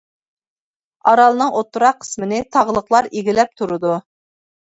ئارالنىڭ 1.11 1.51
ئوتتۇرا 1.59 1.91
قىسمىنى 1.99 2.41
تاغلىقلار 2.57 3.11
ئىگىلەپ 3.21 3.53
تۇرىدۇ. 3.63 3.95